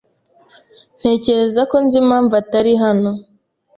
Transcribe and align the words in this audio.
Ntekereza 0.99 1.61
ko 1.69 1.75
nzi 1.83 1.95
impamvu 2.03 2.33
atari 2.41 2.73
hano. 2.83 3.11